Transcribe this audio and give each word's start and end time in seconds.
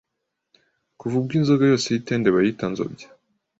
Kuva 0.99 1.15
ubwo 1.19 1.33
inzoga 1.39 1.63
yose 1.71 1.85
y’itende 1.89 2.27
bayita 2.35 2.65
nzobya 2.71 3.07